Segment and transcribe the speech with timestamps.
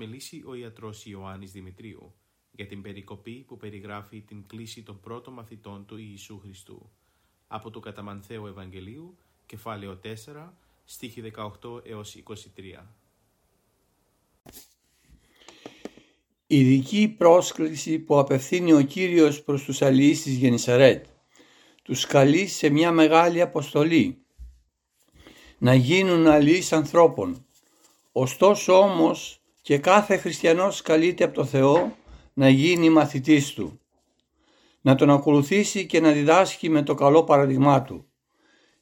[0.00, 2.14] Μιλήσει ο ιατρός Ιωάννης Δημητρίου
[2.50, 6.90] για την περικοπή που περιγράφει την κλίση των πρώτων μαθητών του Ιησού Χριστού
[7.46, 10.08] από το Καταμανθέο Ευαγγελίου, κεφάλαιο 4,
[10.84, 12.32] στίχη 18 έως 23.
[16.46, 21.06] Ειδική πρόσκληση που απευθύνει ο Κύριος προς τους αλληλείς της Γενισαρέτ.
[21.82, 24.24] Τους καλεί σε μια μεγάλη αποστολή
[25.58, 27.46] να γίνουν αλληλείς ανθρώπων.
[28.12, 29.39] Ωστόσο όμως
[29.70, 31.96] και κάθε χριστιανός καλείται από το Θεό
[32.32, 33.80] να γίνει μαθητής του,
[34.80, 38.06] να τον ακολουθήσει και να διδάσκει με το καλό παραδειγμά του.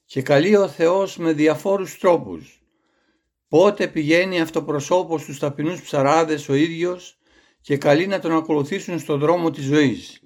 [0.05, 2.62] Και καλεί ο Θεός με διαφόρους τρόπους.
[3.48, 7.19] Πότε πηγαίνει αυτοπροσώπος στους ταπεινούς ψαράδες ο ίδιος
[7.61, 10.23] και καλεί να τον ακολουθήσουν στον δρόμο της ζωής.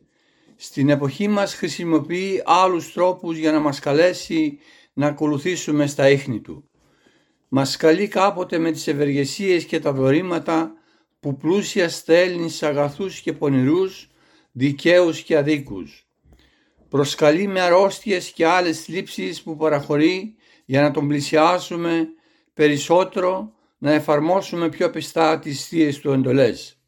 [0.56, 4.58] Στην εποχή μας χρησιμοποιεί άλλους τρόπους για να μας καλέσει
[4.92, 6.70] να ακολουθήσουμε στα ίχνη του.
[7.54, 10.72] Μας καλεί κάποτε με τις ευεργεσίες και τα δωρήματα
[11.20, 14.08] που πλούσια στέλνει σε αγαθούς και πονηρούς,
[14.52, 16.06] δικαίους και αδίκους.
[16.88, 22.08] Προσκαλεί με αρρώστιες και άλλες θλίψεις που παραχωρεί για να τον πλησιάσουμε
[22.54, 26.80] περισσότερο, να εφαρμόσουμε πιο πιστά τις θείες του εντολές.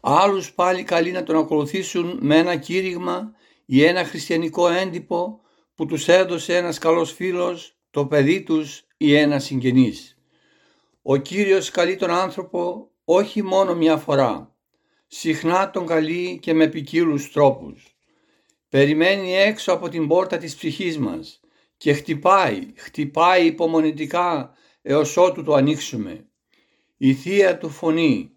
[0.00, 3.32] Άλλους πάλι καλεί να τον ακολουθήσουν με ένα κήρυγμα
[3.64, 5.40] ή ένα χριστιανικό έντυπο
[5.74, 10.18] που τους έδωσε ένας καλός φίλος, το παιδί τους ή ένα συγγενής.
[11.02, 14.54] Ο Κύριος καλεί τον άνθρωπο όχι μόνο μια φορά,
[15.06, 17.96] συχνά τον καλεί και με ποικίλους τρόπους.
[18.68, 21.40] Περιμένει έξω από την πόρτα της ψυχής μας
[21.76, 26.28] και χτυπάει, χτυπάει υπομονητικά έως ότου το ανοίξουμε.
[26.96, 28.30] Η Θεία του φωνή,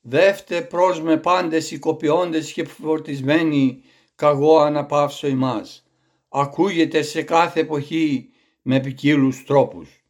[0.00, 3.82] δεύτε προς με πάντες οικοποιώντες και φορτισμένοι
[4.14, 5.86] καγώ αναπαύσω ημάς.
[6.28, 8.30] Ακούγεται σε κάθε εποχή
[8.62, 10.01] με ποικίλους τρόπους.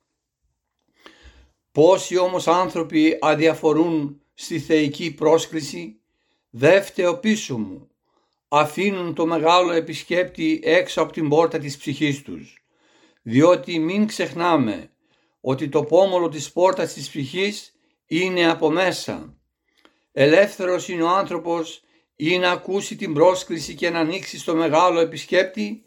[1.72, 6.00] Πόσοι όμως άνθρωποι αδιαφορούν στη θεϊκή πρόσκληση,
[7.08, 7.88] ο πίσω μου,
[8.48, 12.64] αφήνουν το μεγάλο επισκέπτη έξω από την πόρτα της ψυχής τους,
[13.22, 14.90] διότι μην ξεχνάμε
[15.40, 17.74] ότι το πόμολο της πόρτας της ψυχής
[18.06, 19.36] είναι από μέσα.
[20.12, 21.82] Ελεύθερος είναι ο άνθρωπος
[22.16, 25.82] ή να ακούσει την πρόσκληση και να ανοίξει στο μεγάλο επισκέπτη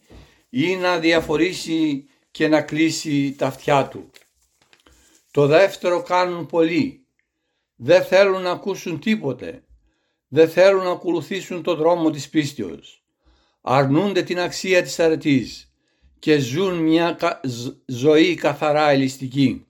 [0.50, 4.12] ή να διαφορήσει και να κλείσει τα αυτιά του.
[5.35, 7.06] Το δεύτερο κάνουν πολλοί.
[7.75, 9.63] Δεν θέλουν να ακούσουν τίποτε.
[10.28, 13.03] Δεν θέλουν να ακολουθήσουν το δρόμο της πίστεως.
[13.62, 15.73] Αρνούνται την αξία της αρετής
[16.19, 17.18] και ζουν μια
[17.85, 19.66] ζωή καθαρά ελιστική.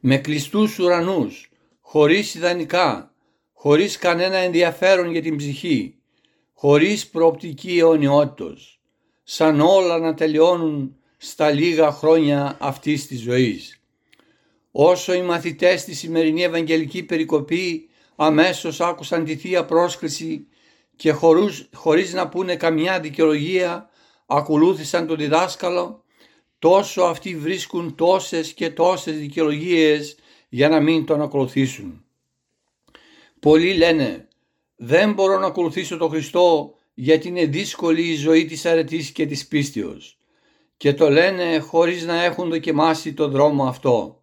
[0.00, 3.14] Με κλειστούς ουρανούς, χωρίς ιδανικά,
[3.52, 5.94] χωρίς κανένα ενδιαφέρον για την ψυχή,
[6.52, 8.80] χωρίς προοπτική αιωνιότητος,
[9.22, 13.79] σαν όλα να τελειώνουν στα λίγα χρόνια αυτής της ζωής.
[14.70, 20.46] Όσο οι μαθητές στη σημερινή Ευαγγελική Περικοπή αμέσως άκουσαν τη Θεία Πρόσκληση
[20.96, 23.90] και χωρίς, χωρίς να πούνε καμιά δικαιολογία
[24.26, 26.04] ακολούθησαν τον διδάσκαλο,
[26.58, 30.16] τόσο αυτοί βρίσκουν τόσες και τόσες δικαιολογίες
[30.48, 32.04] για να μην τον ακολουθήσουν.
[33.40, 34.28] Πολλοί λένε
[34.76, 39.46] δεν μπορώ να ακολουθήσω τον Χριστό γιατί είναι δύσκολη η ζωή της αρετής και της
[39.46, 40.18] πίστεως
[40.76, 44.19] και το λένε χωρίς να έχουν δοκιμάσει το δρόμο αυτό.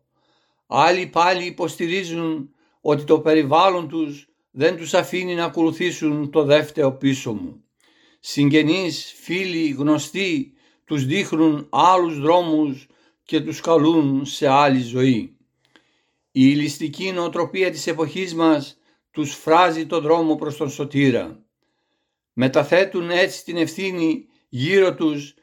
[0.67, 2.49] Άλλοι πάλι υποστηρίζουν
[2.81, 7.63] ότι το περιβάλλον τους δεν τους αφήνει να ακολουθήσουν το δεύτερο πίσω μου.
[8.19, 10.53] Συγγενείς, φίλοι, γνωστοί
[10.85, 12.87] τους δείχνουν άλλους δρόμους
[13.23, 15.37] και τους καλούν σε άλλη ζωή.
[16.31, 18.77] Η ληστική νοοτροπία της εποχής μας
[19.11, 21.45] τους φράζει το δρόμο προς τον σωτήρα.
[22.33, 25.33] Μεταθέτουν έτσι την ευθύνη γύρω τους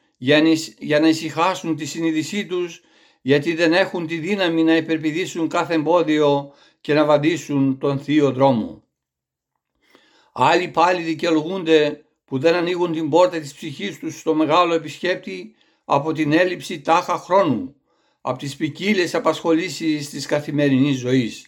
[0.79, 2.81] για να ησυχάσουν τη συνείδησή τους
[3.27, 8.83] γιατί δεν έχουν τη δύναμη να υπερπηδήσουν κάθε εμπόδιο και να βαδίσουν τον θείο δρόμο.
[10.31, 15.55] Άλλοι πάλι δικαιολογούνται που δεν ανοίγουν την πόρτα της ψυχής τους στο μεγάλο επισκέπτη
[15.85, 17.75] από την έλλειψη τάχα χρόνου,
[18.21, 21.47] από τις ποικίλες απασχολήσεις της καθημερινής ζωής.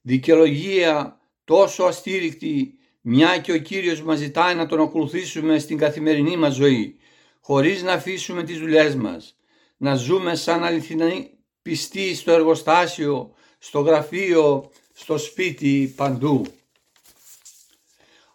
[0.00, 6.54] δικαιολογία τόσο αστήρικτη μια και ο Κύριος μας ζητάει να τον ακολουθήσουμε στην καθημερινή μας
[6.54, 6.96] ζωή
[7.40, 9.36] χωρίς να αφήσουμε τις δουλειές μας,
[9.76, 11.30] να ζούμε σαν αληθινοί
[11.62, 16.46] πιστοί στο εργοστάσιο, στο γραφείο, στο σπίτι, παντού.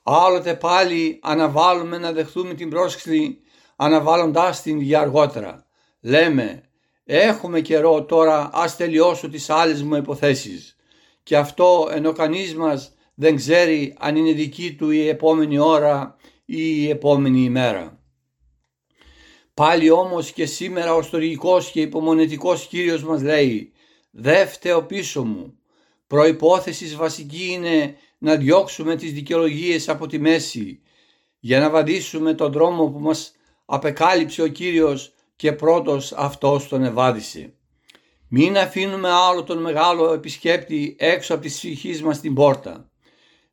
[0.03, 3.37] Άλλοτε πάλι αναβάλουμε να δεχθούμε την πρόσκληση
[3.75, 5.65] αναβάλλοντάς την για αργότερα.
[6.01, 6.63] Λέμε
[7.05, 10.75] έχουμε καιρό τώρα ας τελειώσω τις άλλες μου υποθέσεις
[11.23, 16.15] και αυτό ενώ κανείς μας δεν ξέρει αν είναι δική του η επόμενη ώρα
[16.45, 18.00] ή η επόμενη ημέρα.
[19.53, 23.71] Πάλι όμως και σήμερα ο στοργικός και υπομονετικός Κύριος μας λέει
[24.11, 25.55] «Δε φταίω πίσω μου».
[26.07, 30.81] Προϋπόθεσης βασική είναι να διώξουμε τις δικαιολογίες από τη μέση
[31.39, 33.31] για να βαδίσουμε τον δρόμο που μας
[33.65, 37.53] απεκάλυψε ο Κύριος και πρώτος αυτός τον ευάδισε.
[38.27, 42.91] Μην αφήνουμε άλλο τον μεγάλο επισκέπτη έξω από τη ψυχής μας την πόρτα.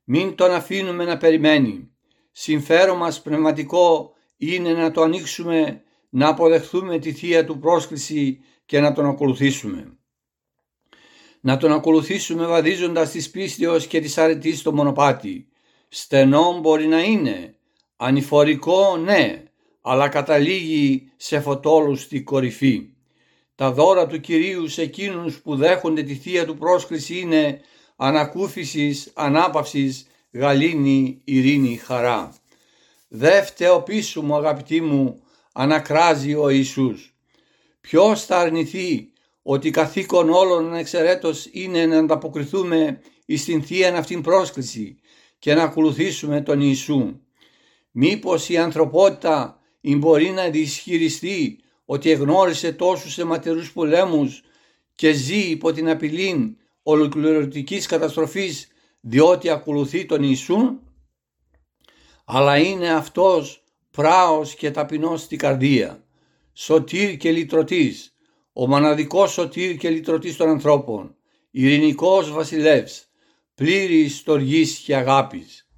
[0.05, 1.91] Μην τον αφήνουμε να περιμένει.
[2.33, 8.93] Συμφέρον μας πνευματικό είναι να το ανοίξουμε, να αποδεχθούμε τη Θεία Του πρόσκληση και να
[8.93, 9.93] τον ακολουθήσουμε.
[11.41, 15.49] Να τον ακολουθήσουμε βαδίζοντας της πίστεως και της αρετής στο μονοπάτι.
[15.89, 17.55] Στενό μπορεί να είναι,
[17.97, 19.43] ανηφορικό ναι,
[19.81, 22.89] αλλά καταλήγει σε φωτόλους στη κορυφή.
[23.55, 27.61] Τα δώρα του Κυρίου σε εκείνους που δέχονται τη Θεία Του πρόσκληση είναι
[27.97, 32.35] ανακούφισης, ανάπαυσης, γαλήνη, ειρήνη, χαρά.
[33.09, 35.23] Δε φταίω πίσω μου αγαπητοί μου,
[35.61, 37.15] ανακράζει ο Ιησούς.
[37.81, 39.13] Ποιος θα αρνηθεί
[39.43, 43.01] ότι καθήκον όλων εξαιρέτως είναι να ανταποκριθούμε
[43.37, 44.99] στην Θεία αυτήν πρόσκληση
[45.39, 47.21] και να ακολουθήσουμε τον Ιησού.
[47.91, 54.43] Μήπως η ανθρωπότητα μπορεί να δυσχυριστεί ότι εγνώρισε τόσους αιματερούς πολέμους
[54.95, 58.69] και ζει υπό την απειλή ολοκληρωτικής καταστροφής
[59.01, 60.79] διότι ακολουθεί τον Ιησού;
[62.25, 63.63] Αλλά είναι αυτός
[63.99, 66.05] πράος και ταπεινός στην καρδία
[66.53, 68.17] σωτήρ και λυτρωτής
[68.53, 71.17] ο μοναδικός σωτήρ και λυτρωτής των ανθρώπων
[71.51, 73.09] ειρηνικός βασιλεύς
[73.55, 75.69] πλήρης στοργής και αγάπης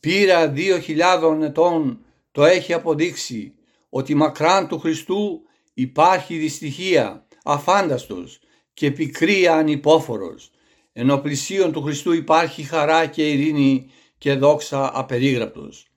[0.00, 3.54] πήρα δύο χιλιάδων ετών το έχει αποδείξει
[3.88, 5.42] ότι μακράν του Χριστού
[5.74, 8.40] υπάρχει δυστυχία αφάνταστος
[8.72, 10.50] και πικρή ανυπόφορος
[10.92, 15.87] ενώ πλησίον του Χριστού υπάρχει χαρά και ειρήνη και δόξα απερίγραπτος.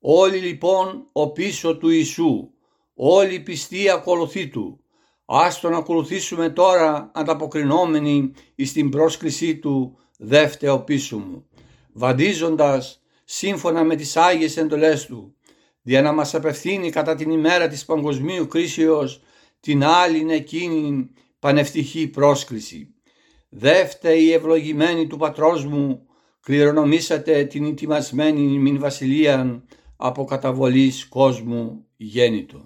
[0.00, 2.50] Όλοι λοιπόν ο πίσω του Ιησού,
[2.94, 4.80] όλοι πιστοί ακολουθεί του,
[5.24, 8.32] ας τον ακολουθήσουμε τώρα ανταποκρινόμενοι
[8.64, 11.46] στην πρόσκλησή του δεύτερο πίσω μου,
[11.92, 15.34] βαντίζοντας σύμφωνα με τις Άγιες εντολές του,
[15.82, 19.22] για να μας απευθύνει κατά την ημέρα της παγκοσμίου κρίσεως
[19.60, 22.94] την άλλη εκείνη πανευτυχή πρόσκληση.
[23.48, 26.06] Δεύτε η ευλογημένη του πατρός μου,
[26.40, 29.64] κληρονομήσατε την ετοιμασμένη μην βασιλείαν
[30.00, 32.60] από καταβολής κόσμου γέννητο.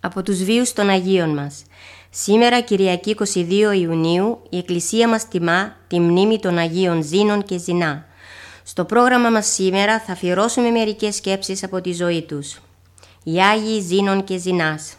[0.00, 1.62] Από τους βίους των Αγίων μας.
[2.10, 8.06] Σήμερα Κυριακή 22 Ιουνίου η Εκκλησία μας τιμά τη μνήμη των Αγίων Ζήνων και Ζηνά.
[8.62, 12.60] Στο πρόγραμμα μας σήμερα θα αφιερώσουμε μερικές σκέψεις από τη ζωή τους.
[13.24, 14.96] Οι Άγιοι Ζήνων και Ζηνάς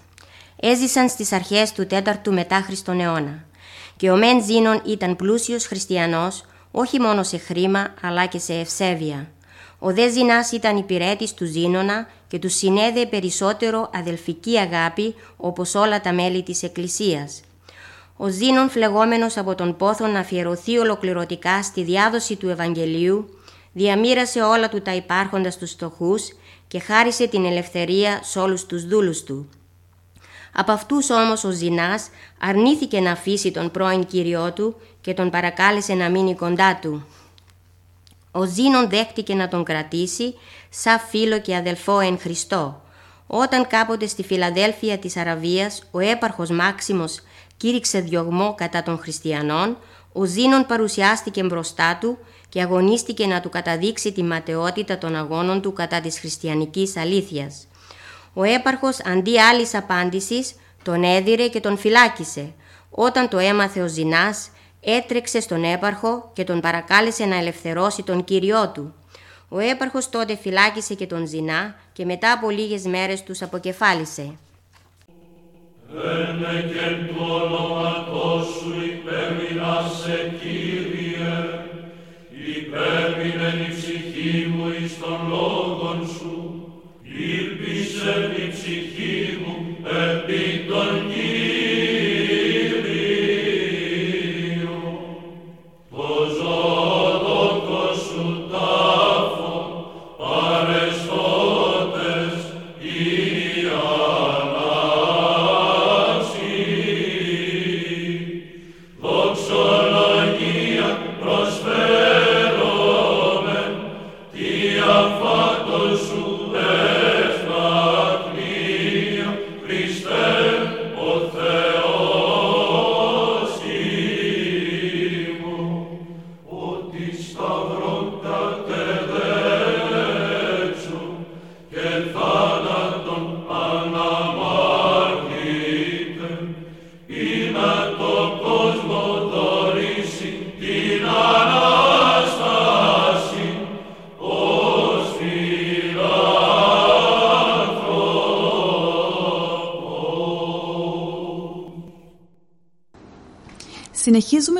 [0.59, 3.45] έζησαν στις αρχές του 4ου μετά Χριστον αιώνα
[3.97, 9.31] και ο Μεν Ζήνων ήταν πλούσιος χριστιανός όχι μόνο σε χρήμα αλλά και σε ευσέβεια.
[9.85, 16.01] Ο δε Ζηνάς ήταν υπηρέτης του Ζήνονα και του συνέδε περισσότερο αδελφική αγάπη όπως όλα
[16.01, 17.41] τα μέλη της Εκκλησίας.
[18.17, 23.29] Ο Ζήνων φλεγόμενος από τον πόθο να αφιερωθεί ολοκληρωτικά στη διάδοση του Ευαγγελίου
[23.73, 26.35] διαμήρασε όλα του τα υπάρχοντα στους στοχούς
[26.67, 29.49] και χάρισε την ελευθερία σε όλους τους δούλους του.
[30.53, 32.09] Από αυτούς όμως ο Ζηνάς
[32.39, 37.05] αρνήθηκε να αφήσει τον πρώην κύριό του και τον παρακάλεσε να μείνει κοντά του.
[38.35, 40.33] Ο Ζήνων δέχτηκε να τον κρατήσει
[40.69, 42.81] σαν φίλο και αδελφό εν Χριστώ.
[43.27, 47.19] Όταν κάποτε στη Φιλαδέλφια της Αραβίας ο έπαρχος Μάξιμος
[47.57, 49.77] κήρυξε διωγμό κατά των χριστιανών,
[50.13, 52.17] ο Ζήνων παρουσιάστηκε μπροστά του
[52.49, 57.67] και αγωνίστηκε να του καταδείξει τη ματαιότητα των αγώνων του κατά της χριστιανικής αλήθειας.
[58.33, 62.53] Ο έπαρχος αντί άλλης απάντησης τον έδιρε και τον φυλάκισε.
[62.89, 64.49] Όταν το έμαθε ο Ζηνάς
[64.83, 68.93] έτρεξε στον έπαρχο και τον παρακάλεσε να ελευθερώσει τον κύριό του.
[69.49, 74.37] Ο έπαρχος τότε φυλάκισε και τον Ζηνά και μετά από λίγες μέρες τους αποκεφάλισε.
[76.71, 80.82] και το όνομα σου υπέμεινασε, Κύριε,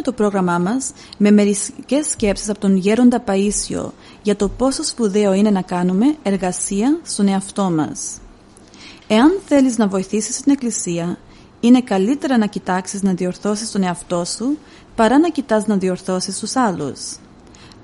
[0.04, 3.92] το πρόγραμμά μας με μερικές σκέψεις από τον Γέροντα Παΐσιο
[4.22, 8.18] για το πόσο σπουδαίο είναι να κάνουμε εργασία στον εαυτό μας.
[9.08, 11.18] Εάν θέλεις να βοηθήσεις την Εκκλησία,
[11.60, 14.58] είναι καλύτερα να κοιτάξεις να διορθώσεις τον εαυτό σου
[14.96, 17.00] παρά να κοιτάς να διορθώσεις τους άλλους.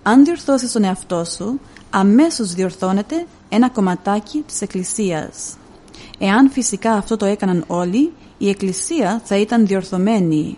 [0.03, 1.59] Αν διορθώσεις τον εαυτό σου,
[1.89, 5.57] αμέσως διορθώνεται ένα κομματάκι της Εκκλησίας.
[6.19, 10.57] Εάν φυσικά αυτό το έκαναν όλοι, η Εκκλησία θα ήταν διορθωμένη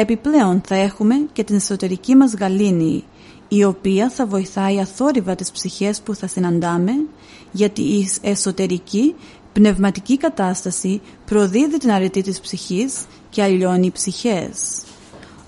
[0.00, 3.04] Επιπλέον θα έχουμε και την εσωτερική μας γαλήνη,
[3.48, 6.92] η οποία θα βοηθάει αθόρυβα τις ψυχές που θα συναντάμε,
[7.52, 9.14] γιατί η εσωτερική
[9.52, 14.82] πνευματική κατάσταση προδίδει την αρετή της ψυχής και αλλιώνει ψυχές.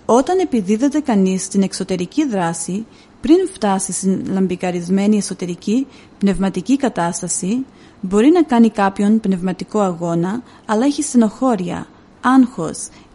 [0.06, 2.86] Όταν επιδίδεται κανείς στην εξωτερική δράση,
[3.20, 5.86] πριν φτάσει στην λαμπικαρισμένη εσωτερική
[6.18, 7.64] πνευματική κατάσταση,
[8.00, 11.86] μπορεί να κάνει κάποιον πνευματικό αγώνα, αλλά έχει στενοχώρια,
[12.20, 12.88] άγχος,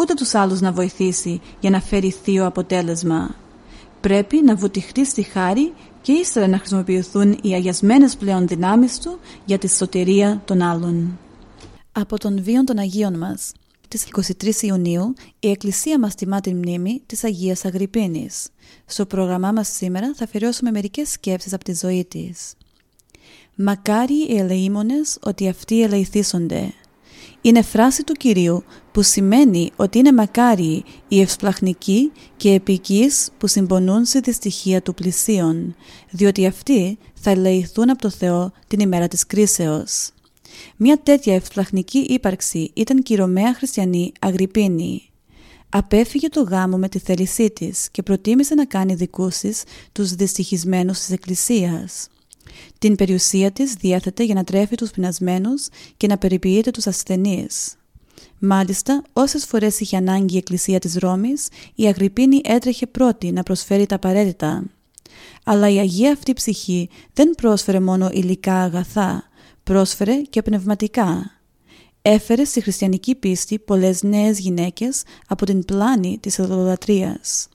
[0.00, 3.34] ούτε τους άλλους να βοηθήσει για να φέρει θείο αποτέλεσμα.
[4.00, 9.58] Πρέπει να βουτυχτεί στη χάρη και ύστερα να χρησιμοποιηθούν οι αγιασμένες πλέον δυνάμεις του για
[9.58, 11.18] τη σωτηρία των άλλων.
[11.92, 13.52] Από τον βίον των Αγίων μας,
[13.88, 18.48] της 23 Ιουνίου, η Εκκλησία μας τιμά την μνήμη της Αγίας Αγρυπίνης.
[18.86, 22.52] Στο πρόγραμμά μας σήμερα θα αφιερώσουμε μερικές σκέψεις από τη ζωή της.
[23.54, 26.72] Μακάρι οι ελεήμονες ότι αυτοί ελεηθήσονται
[27.40, 34.04] είναι φράση του Κυρίου που σημαίνει ότι είναι μακάριοι οι ευσπλαχνικοί και επικείς που συμπονούν
[34.04, 35.74] σε δυστυχία του πλησίον,
[36.10, 40.10] διότι αυτοί θα ελεηθούν από το Θεό την ημέρα της κρίσεως.
[40.76, 45.02] Μια τέτοια ευσπλαχνική ύπαρξη ήταν και η Ρωμαία χριστιανή Αγρυπίνη.
[45.68, 51.10] Απέφυγε το γάμο με τη θέλησή της και προτίμησε να κάνει δικούσεις τους δυστυχισμένους της
[51.10, 52.08] Εκκλησίας.
[52.78, 57.74] Την περιουσία της διέθετε για να τρέφει τους πεινασμένους και να περιποιείται τους ασθενείς.
[58.38, 63.86] Μάλιστα, όσες φορές είχε ανάγκη η Εκκλησία της Ρώμης, η Αγρυπίνη έτρεχε πρώτη να προσφέρει
[63.86, 64.64] τα απαραίτητα.
[65.44, 69.24] Αλλά η Αγία αυτή ψυχή δεν πρόσφερε μόνο υλικά αγαθά,
[69.62, 71.30] πρόσφερε και πνευματικά.
[72.02, 77.48] Έφερε στη χριστιανική πίστη πολλές νέες γυναίκες από την πλάνη της ειδωλολατρίας.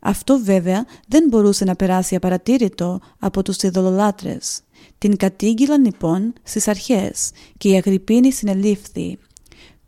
[0.00, 4.60] Αυτό βέβαια δεν μπορούσε να περάσει απαρατήρητο από τους ειδωλολάτρες.
[4.98, 9.18] Την κατήγγυλαν λοιπόν στις αρχές και η Αγρυπίνη συνελήφθη.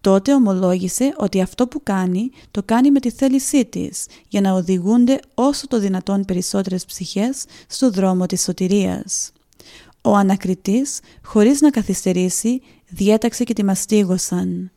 [0.00, 5.21] Τότε ομολόγησε ότι αυτό που κάνει το κάνει με τη θέλησή της για να οδηγούνται
[5.35, 9.33] όσο το δυνατόν περισσότερες ψυχές στο δρόμο της σωτηρίας.
[10.02, 14.71] Ο ανακριτής, χωρίς να καθυστερήσει, διέταξε και τη μαστίγωσαν.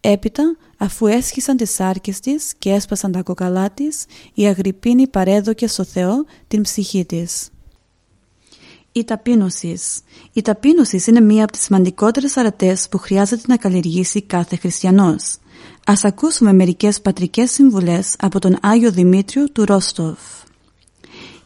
[0.00, 5.84] Έπειτα, αφού έσχισαν τις σάρκες της και έσπασαν τα κοκαλά της, η Αγρυπίνη παρέδοκε στο
[5.84, 7.48] Θεό την ψυχή της.
[8.92, 10.00] Η ταπείνωσης.
[10.32, 15.36] Η ταπείνωσης είναι μία από τις σημαντικότερες αρατές που χρειάζεται να καλλιεργήσει κάθε χριστιανός.
[15.86, 20.18] Ας ακούσουμε μερικές πατρικές συμβουλές από τον Άγιο Δημήτριο του Ρόστοφ.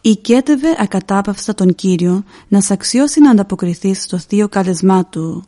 [0.01, 5.45] Οικέτευε ακατάπαυστα τον Κύριο να σ' αξιώσει να ανταποκριθεί στο θείο καλεσμά του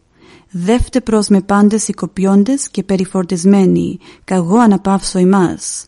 [0.51, 5.87] δεύτε προς με πάντες οικοποιώντες και περιφορτισμένοι, καγώ αναπαύσω ημάς.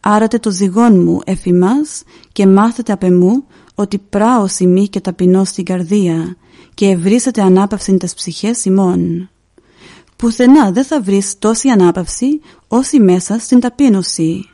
[0.00, 2.02] Άρατε το ζυγόν μου εφημάς
[2.32, 3.44] και μάθετε απ' εμού
[3.80, 6.36] ότι πράω σημεί και ταπεινώ στην καρδία
[6.74, 9.30] και ευρύσετε ανάπαυσιν τες ψυχές ημών.
[10.16, 14.44] Πουθενά δεν θα βρεις τόση ανάπαυση όση μέσα στην ταπείνωση.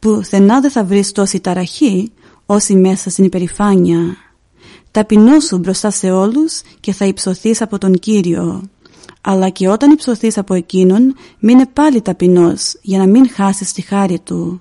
[0.00, 2.12] Πουθενά δεν θα βρεις τόση ταραχή
[2.46, 4.16] όση μέσα στην υπερηφάνεια.
[4.90, 8.62] Ταπεινώσου μπροστά σε όλους και θα υψωθείς από τον Κύριο.
[9.20, 14.18] Αλλά και όταν υψωθείς από Εκείνον, μείνε πάλι ταπεινός για να μην χάσεις τη χάρη
[14.18, 14.58] Του.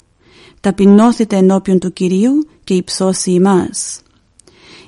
[0.65, 4.01] Ταπεινώθητε ενώπιον του Κυρίου και υψώσει ημάς.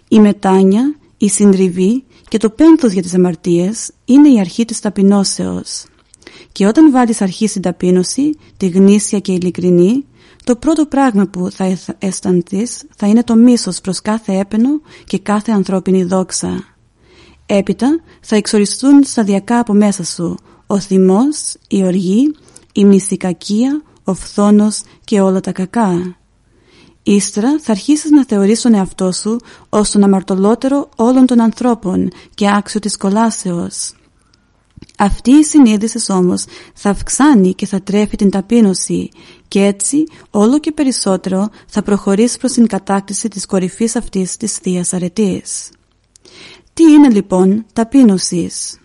[0.07, 5.85] Η μετάνια, η συντριβή και το πένθος για τις αμαρτίες είναι η αρχή της ταπεινώσεως.
[6.51, 10.05] Και όταν βάλεις αρχή στην ταπείνωση, τη γνήσια και ειλικρινή,
[10.43, 15.51] το πρώτο πράγμα που θα αισθανθείς θα είναι το μίσος προς κάθε έπαινο και κάθε
[15.51, 16.63] ανθρώπινη δόξα.
[17.45, 22.35] Έπειτα θα εξοριστούν σταδιακά από μέσα σου ο θυμός, η οργή,
[22.73, 26.17] η μνησικακία, ο φθόνος και όλα τα κακά.
[27.03, 29.37] Ύστερα θα αρχίσεις να θεωρείς τον εαυτό σου
[29.69, 33.93] ως τον αμαρτωλότερο όλων των ανθρώπων και άξιο της κολάσεως.
[34.97, 39.09] Αυτή η συνείδησης όμως θα αυξάνει και θα τρέφει την ταπείνωση
[39.47, 44.93] και έτσι όλο και περισσότερο θα προχωρήσει προς την κατάκτηση της κορυφής αυτής της θείας
[44.93, 45.69] αρετής.
[46.73, 48.79] Τι είναι λοιπόν ταπείνωσης;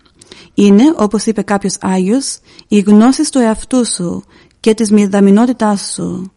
[0.53, 2.37] Είναι, όπως είπε κάποιος Άγιος,
[2.67, 4.23] η γνώση του εαυτού σου
[4.63, 6.31] και της μηδαμινότητάς σου.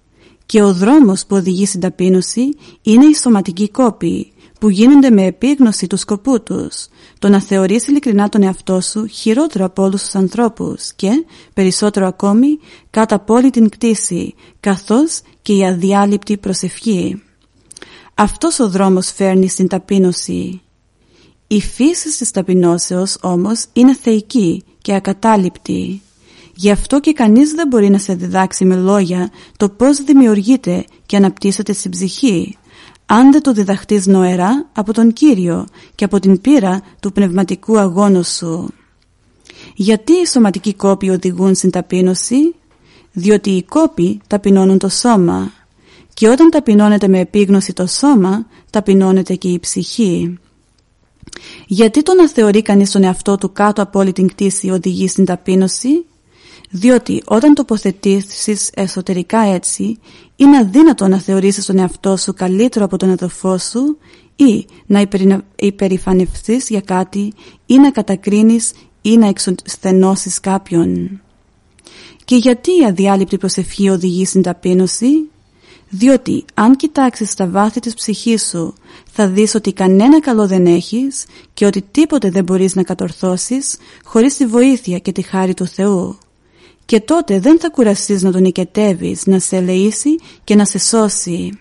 [0.47, 5.87] Και ο δρόμος που οδηγεί στην ταπείνωση είναι η σωματική κόπη, που γίνονται με επίγνωση
[5.87, 6.87] του σκοπού τους,
[7.19, 12.59] το να θεωρείς ειλικρινά τον εαυτό σου χειρότερο από όλους τους ανθρώπους και, περισσότερο ακόμη,
[12.91, 17.23] κάτω από όλη την κτήση, καθώς και η αδιάλειπτη προσευχή.
[18.15, 20.61] Αυτός ο δρόμος φέρνει στην ταπείνωση.
[21.47, 26.01] Η φύση της ταπεινώσεως όμως είναι θεϊκή και ακατάληπτη.
[26.59, 31.16] Γι' αυτό και κανείς δεν μπορεί να σε διδάξει με λόγια το πώς δημιουργείται και
[31.16, 32.57] αναπτύσσεται στην ψυχή,
[33.07, 38.25] αν δεν το διδαχτείς νοερά από τον Κύριο και από την πείρα του πνευματικού αγώνου
[38.25, 38.71] σου.
[39.75, 42.55] Γιατί οι σωματικοί κόποι οδηγούν στην ταπείνωση;
[43.12, 45.53] Διότι οι κόποι ταπεινώνουν το σώμα
[46.14, 50.38] και όταν ταπεινώνεται με επίγνωση το σώμα, ταπεινώνεται και η ψυχή.
[51.66, 55.25] Γιατί το να θεωρεί κανείς τον εαυτό του κάτω από όλη την κτήση οδηγεί στην
[55.25, 56.05] ταπείνωση;
[56.79, 59.99] Διότι όταν τοποθετήσεις εσωτερικά έτσι,
[60.37, 63.99] είναι αδύνατο να θεωρήσεις τον εαυτό σου καλύτερο από τον αδελφό σου
[64.37, 65.07] ή να
[65.57, 67.33] υπερηφανευτείς για κάτι
[67.67, 71.21] ή να κατακρίνεις ή να εξοσθενώσεις κάποιον.
[72.25, 75.29] Και γιατί η αδιάλειπτη προσευχή οδηγεί στην ταπείνωση;
[75.89, 78.75] Διότι αν κοιτάξεις στα βάθη της ψυχής σου
[79.11, 84.37] θα δεις ότι κανένα καλό δεν έχεις και ότι τίποτε δεν μπορείς να κατορθώσεις χωρίς
[84.37, 86.19] τη βοήθεια και τη χάρη του Θεού
[86.87, 91.59] και τότε δεν θα κουραστείς να τον νικετεύεις, να σε ελεήσει και να σε σώσει.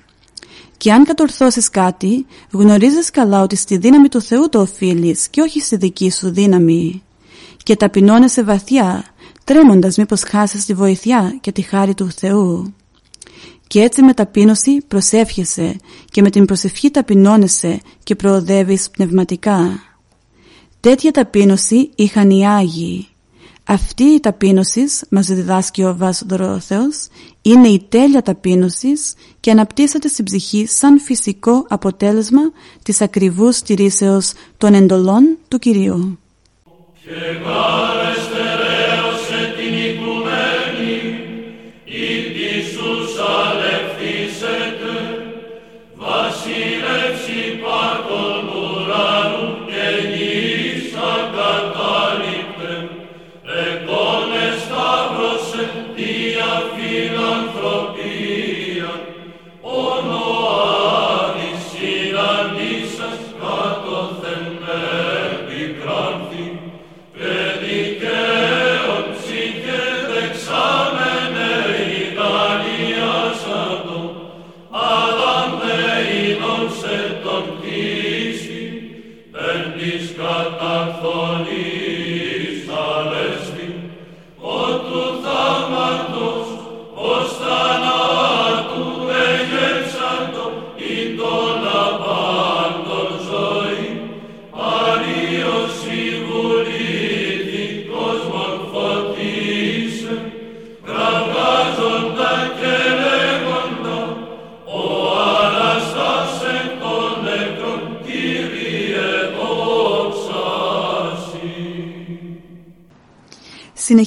[0.77, 5.59] Και αν κατορθώσεις κάτι, γνωρίζεις καλά ότι στη δύναμη του Θεού το οφείλεις και όχι
[5.61, 7.03] στη δική σου δύναμη.
[7.63, 9.05] Και ταπεινώνεσαι βαθιά,
[9.43, 12.73] τρέμοντας μήπως χάσεις τη βοηθειά και τη χάρη του Θεού.
[13.67, 15.75] Και έτσι με ταπείνωση προσεύχεσαι
[16.11, 19.79] και με την προσευχή ταπεινώνεσαι και προοδεύεις πνευματικά.
[20.79, 23.07] Τέτοια ταπείνωση είχαν οι Άγιοι
[23.67, 26.67] αυτή η ταπείνωσης, μας διδάσκει ο Βάσδωρος
[27.41, 32.41] είναι η τέλεια ταπείνωσης και αναπτύσσεται στην ψυχή σαν φυσικό αποτέλεσμα
[32.83, 36.19] της ακριβούς στηρίσεως των εντολών του Κυρίου.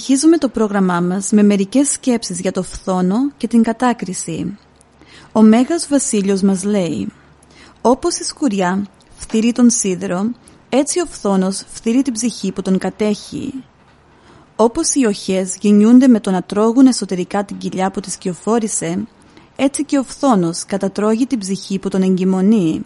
[0.08, 4.58] Συνεχίζουμε το πρόγραμμά μας με μερικές σκέψεις για το φθόνο και την κατάκριση.
[5.32, 7.08] Ο Μέγας Βασίλειος μας λέει
[7.80, 10.30] «Όπως η σκουριά φθυρεί τον σίδερο,
[10.68, 13.54] έτσι ο φθόνος φθυρεί την ψυχή που τον κατέχει.
[14.56, 19.06] Όπως οι οχές γεννιούνται με το να τρώγουν εσωτερικά την κοιλιά που τις κυοφόρησε,
[19.56, 22.84] έτσι και ο φθόνος κατατρώγει την ψυχή που τον εγκυμονεί.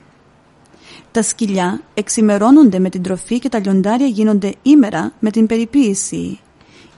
[1.11, 6.41] Τα σκυλιά εξημερώνονται με την τροφή και τα λιοντάρια γίνονται ήμερα με την περιποίηση.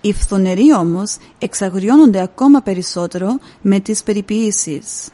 [0.04, 5.08] Οι φθονεροί όμως εξαγριώνονται ακόμα περισσότερο με τις περιποίησεις.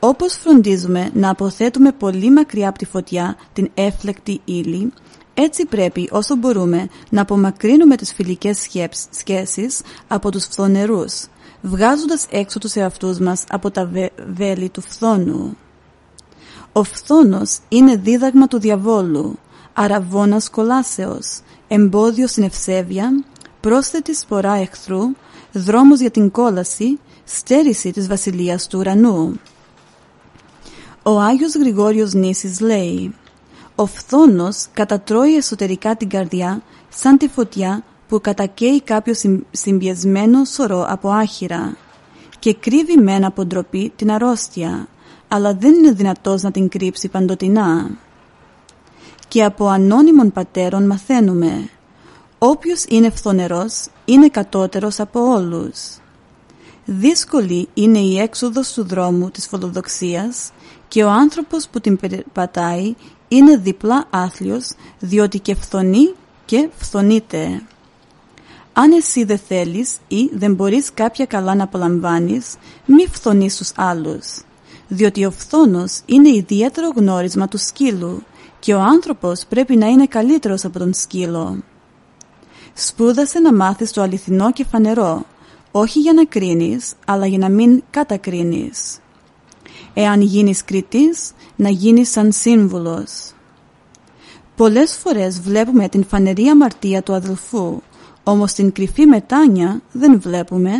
[0.00, 4.92] Όπως φροντίζουμε να αποθέτουμε πολύ μακριά από τη φωτιά την έφλεκτη ύλη,
[5.34, 8.68] έτσι πρέπει όσο μπορούμε να απομακρύνουμε τις φιλικές
[9.10, 11.26] σχέσεις από τους φθονερούς,
[11.62, 13.90] βγάζοντας έξω τους εαυτούς μας από τα
[14.34, 15.56] βέλη του φθόνου.
[16.72, 19.38] Ο φθόνος είναι δίδαγμα του διαβόλου,
[19.72, 23.24] αραβώνας κολάσεως, εμπόδιο στην ευσέβεια,
[23.60, 25.00] πρόσθετη σπορά εχθρού,
[25.52, 29.40] δρόμος για την κόλαση, στέρηση της βασιλείας του ουρανού.
[31.02, 33.14] Ο Άγιος Γρηγόριος Νήσης λέει
[33.74, 39.14] «Ο φθόνος κατατρώει εσωτερικά την καρδιά σαν τη φωτιά που κατακαίει κάποιο
[39.50, 41.76] συμπιεσμένο σωρό από άχυρα
[42.38, 44.88] και κρύβει μένα από ντροπή την αρρώστια,
[45.28, 47.90] αλλά δεν είναι δυνατός να την κρύψει παντοτινά.
[49.28, 51.68] Και από ανώνυμων πατέρων μαθαίνουμε
[52.42, 55.78] Όποιος είναι φθονερός είναι κατώτερος από όλους.
[56.84, 60.50] Δύσκολη είναι η έξοδος του δρόμου της φωτοδοξίας
[60.88, 62.94] και ο άνθρωπος που την περπατάει
[63.28, 67.62] είναι διπλά άθλιος διότι και φθονεί και φθονείται.
[68.72, 72.54] Αν εσύ δεν θέλεις ή δεν μπορείς κάποια καλά να απολαμβάνεις,
[72.86, 74.40] μη φθονείς στους άλλους,
[74.88, 78.22] διότι ο φθόνος είναι ιδιαίτερο γνώρισμα του σκύλου
[78.58, 81.62] και ο άνθρωπος πρέπει να είναι καλύτερος από τον σκύλο.
[82.74, 85.24] Σπούδασε να μάθεις το αληθινό και φανερό,
[85.70, 88.98] όχι για να κρίνεις, αλλά για να μην κατακρίνεις.
[89.94, 93.32] Εάν γίνεις κριτής, να γίνεις σαν σύμβουλος.
[94.56, 97.80] Πολλές φορές βλέπουμε την φανερή αμαρτία του αδελφού,
[98.24, 100.70] όμως την κρυφή μετάνια δεν βλέπουμε.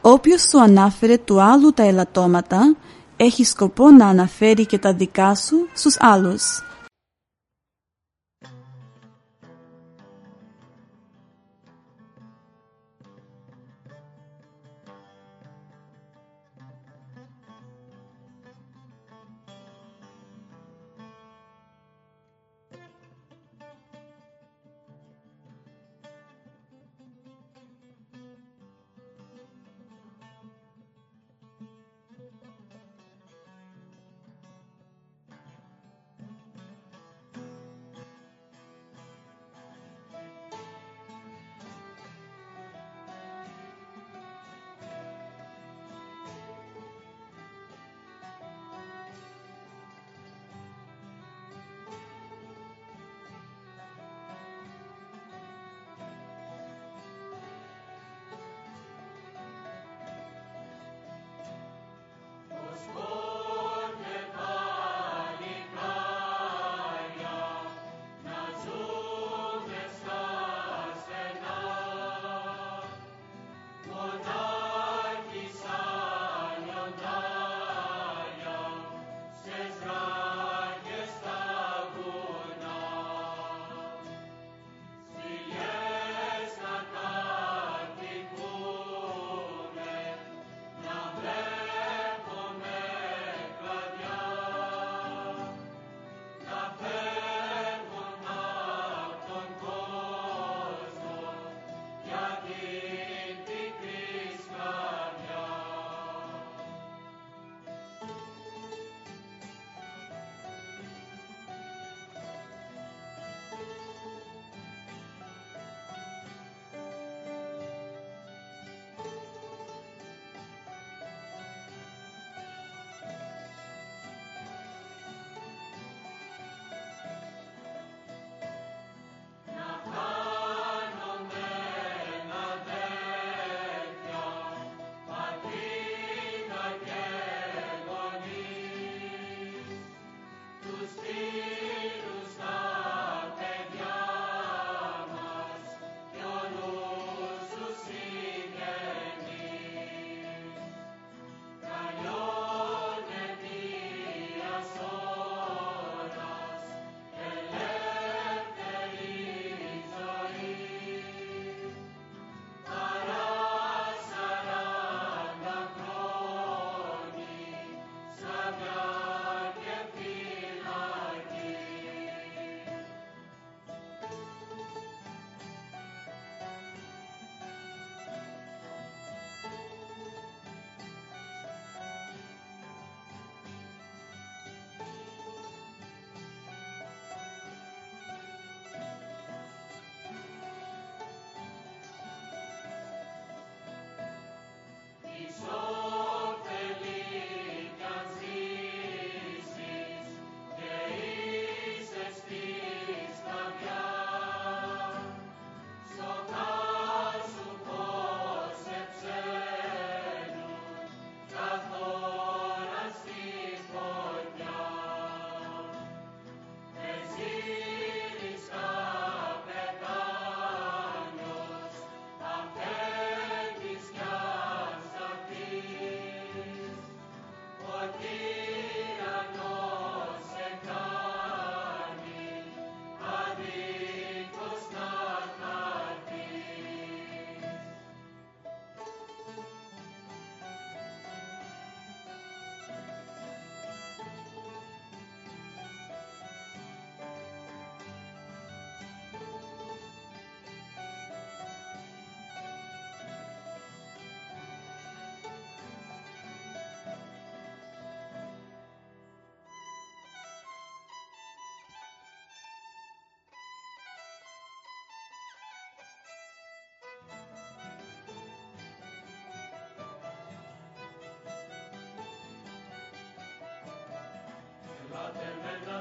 [0.00, 2.76] Όποιος σου ανάφερε του άλλου τα ελαττώματα,
[3.16, 6.62] έχει σκοπό να αναφέρει και τα δικά σου στους άλλους.